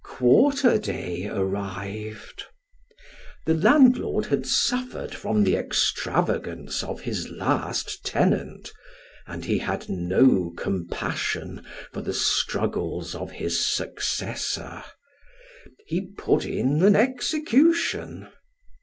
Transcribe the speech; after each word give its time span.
Quarter 0.03 0.79
day 0.79 1.27
arrived. 1.27 2.45
The 3.45 3.53
landlord 3.53 4.25
had 4.25 4.47
suffered 4.47 5.13
from 5.13 5.43
the 5.43 5.55
extravagance 5.55 6.81
of 6.81 7.01
his 7.01 7.29
last 7.29 8.03
tenant, 8.03 8.71
and 9.27 9.45
he 9.45 9.59
had 9.59 9.89
no 9.89 10.53
compassion 10.57 11.63
for 11.93 12.01
the 12.01 12.15
struggles 12.15 13.13
of 13.13 13.29
his 13.33 13.63
successor; 13.63 14.83
he 15.85 16.07
put 16.17 16.47
in 16.47 16.81
an 16.81 16.95
execution. 16.95 18.27